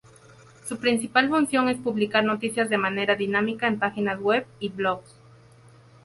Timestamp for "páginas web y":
3.77-4.69